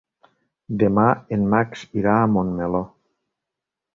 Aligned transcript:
Demà 0.83 1.03
en 1.37 1.43
Max 1.51 1.85
irà 2.03 2.17
a 2.21 2.31
Montmeló. 2.37 2.81